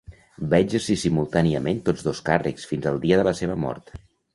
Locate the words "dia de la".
3.09-3.41